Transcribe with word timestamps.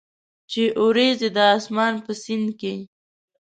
چې 0.51 0.63
اوریځي 0.81 1.29
د 1.37 1.37
اسمان 1.57 1.93
په 2.05 2.11
سیند 2.23 2.47
کې، 2.59 2.73